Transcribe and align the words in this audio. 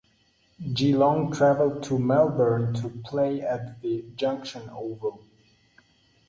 Geelong 0.73 1.31
travelled 1.31 1.83
to 1.83 1.99
Melbourne 1.99 2.73
to 2.73 2.89
play 2.89 3.41
at 3.41 3.79
the 3.83 4.03
Junction 4.15 4.67
Oval. 4.71 5.23